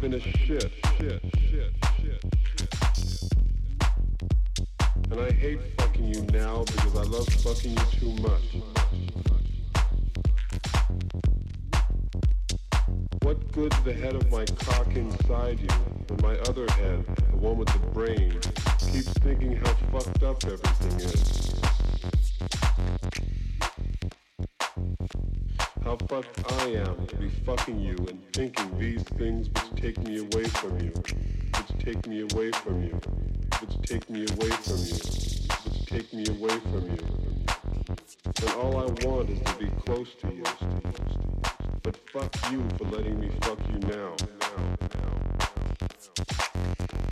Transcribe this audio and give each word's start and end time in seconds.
shit, 0.00 0.20
shit, 0.20 0.70
shit, 0.98 1.22
shit, 1.50 1.74
shit. 2.00 2.24
And 5.10 5.20
I 5.20 5.32
hate 5.32 5.58
fucking 5.76 6.14
you 6.14 6.22
now 6.32 6.62
because 6.64 6.96
I 6.96 7.02
love 7.02 7.26
fucking 7.26 7.72
you 7.72 7.84
too 7.98 8.22
much. 8.22 8.62
What 13.22 13.52
good's 13.52 13.80
the 13.82 13.92
head 13.92 14.14
of 14.14 14.30
my 14.30 14.44
cock 14.44 14.94
inside 14.94 15.58
you 15.58 15.68
when 16.08 16.20
my 16.22 16.38
other 16.48 16.70
head, 16.74 17.04
the 17.30 17.36
one 17.36 17.56
with 17.58 17.68
the 17.68 17.80
brain, 17.90 18.38
keeps 18.92 19.12
thinking 19.18 19.56
how 19.56 19.72
fucked 19.90 20.22
up 20.22 20.44
everything 20.44 21.00
is? 21.00 21.57
Fucked 26.08 26.52
I 26.52 26.68
am 26.68 27.06
to 27.06 27.16
be 27.16 27.28
fucking 27.28 27.80
you 27.80 27.94
and 28.08 28.18
thinking 28.32 28.78
these 28.78 29.02
things 29.02 29.48
which 29.50 29.82
take 29.82 29.98
me 29.98 30.20
away 30.20 30.44
from 30.44 30.80
you, 30.80 30.90
which 30.94 31.84
take 31.84 32.06
me 32.06 32.20
away 32.22 32.50
from 32.50 32.82
you, 32.82 32.98
which 33.60 33.86
take 33.86 34.08
me 34.08 34.20
away 34.20 34.48
from 34.48 34.78
you, 34.78 34.96
which 35.64 35.84
take 35.84 36.10
me 36.14 36.24
away 36.28 36.58
from 36.60 36.84
you. 36.86 37.04
When 38.40 38.52
all 38.54 38.78
I 38.78 38.86
want 39.06 39.28
is 39.28 39.38
to 39.38 39.54
be 39.58 39.66
close 39.84 40.08
to 40.22 40.28
you. 40.28 40.44
But 41.82 41.98
fuck 42.10 42.34
you 42.50 42.66
for 42.78 42.84
letting 42.84 43.20
me 43.20 43.30
fuck 43.42 43.58
you 43.68 43.78
now. 43.80 44.16
Fuck 46.00 47.07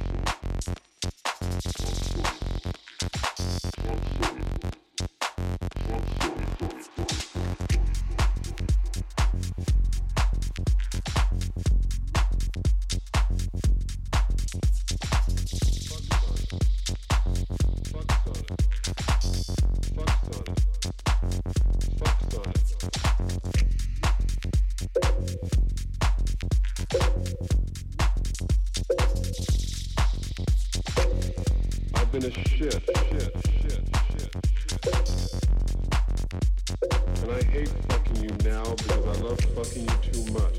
hate 37.56 37.68
fucking 37.88 38.22
you 38.22 38.28
now 38.44 38.64
because 38.74 39.06
I 39.06 39.22
love 39.22 39.40
fucking 39.56 39.88
you 39.88 39.96
too 40.12 40.24
much. 40.32 40.56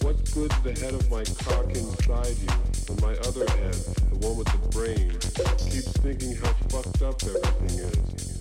What 0.00 0.16
good's 0.32 0.60
the 0.62 0.72
head 0.80 0.94
of 0.94 1.10
my 1.10 1.24
cock 1.44 1.68
inside 1.68 2.36
you 2.40 2.54
when 2.88 2.98
my 3.02 3.14
other 3.28 3.46
head, 3.58 3.74
the 4.08 4.16
one 4.26 4.38
with 4.38 4.48
the 4.48 4.58
brain, 4.72 5.10
keeps 5.68 5.92
thinking 6.00 6.34
how 6.36 6.52
fucked 6.70 7.02
up 7.02 7.22
everything 7.22 7.78
is? 7.90 8.40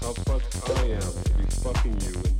How 0.00 0.12
fucked 0.26 0.70
I 0.70 0.82
am 0.86 1.12
to 1.22 1.30
be 1.38 1.44
fucking 1.62 2.00
you 2.00 2.31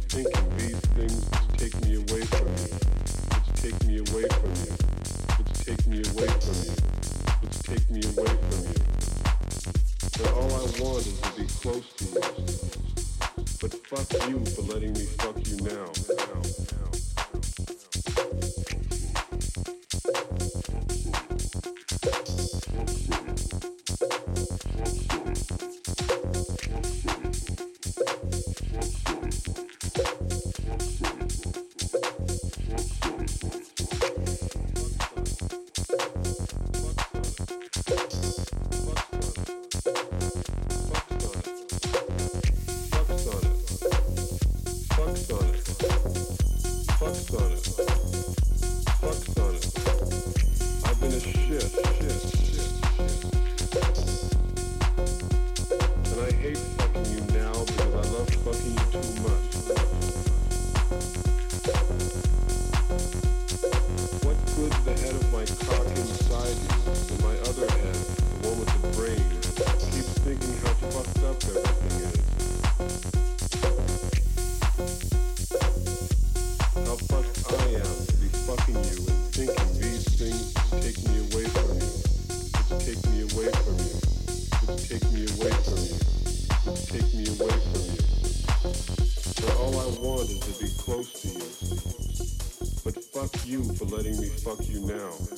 fuck 94.43 94.69
you 94.69 94.81
now. 94.81 95.32